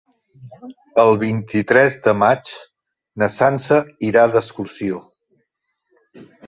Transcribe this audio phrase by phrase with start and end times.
[1.03, 2.55] El vint-i-tres de maig
[3.25, 3.81] na Sança
[4.13, 5.07] irà d'excursió.